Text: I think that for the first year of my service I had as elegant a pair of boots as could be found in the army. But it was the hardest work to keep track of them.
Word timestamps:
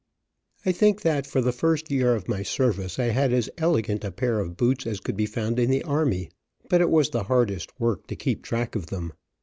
I 0.65 0.71
think 0.71 1.03
that 1.03 1.27
for 1.27 1.41
the 1.41 1.51
first 1.51 1.91
year 1.91 2.15
of 2.15 2.27
my 2.27 2.41
service 2.41 2.97
I 2.97 3.09
had 3.09 3.31
as 3.31 3.51
elegant 3.59 4.03
a 4.03 4.09
pair 4.09 4.39
of 4.39 4.57
boots 4.57 4.87
as 4.87 4.99
could 4.99 5.15
be 5.15 5.27
found 5.27 5.59
in 5.59 5.69
the 5.69 5.83
army. 5.83 6.31
But 6.69 6.81
it 6.81 6.89
was 6.89 7.11
the 7.11 7.25
hardest 7.25 7.79
work 7.79 8.07
to 8.07 8.15
keep 8.15 8.41
track 8.41 8.75
of 8.75 8.87
them. 8.87 9.13